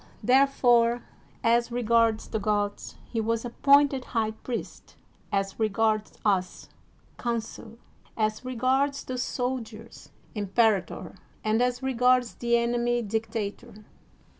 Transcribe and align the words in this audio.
There 0.23 0.47
fore, 0.47 1.03
as 1.43 1.71
regards 1.71 2.27
the 2.29 2.39
gods 2.39 2.95
he 3.07 3.21
was 3.21 3.45
appointed 3.45 4.03
high 4.17 4.31
priest, 4.31 4.95
as 5.31 5.59
regards 5.59 6.13
us 6.25 6.69
consul, 7.17 7.77
as 8.17 8.43
regards 8.43 9.03
the 9.03 9.19
sol 9.19 9.59
diers 9.59 10.09
imperator, 10.33 11.13
and 11.43 11.61
as 11.61 11.83
regards 11.83 12.33
the 12.33 12.57
enemy 12.57 13.03
dicta 13.03 13.51
tor. 13.51 13.73